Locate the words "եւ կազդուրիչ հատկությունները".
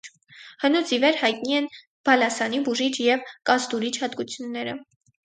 3.09-4.75